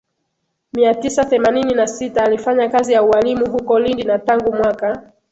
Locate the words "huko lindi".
3.51-4.03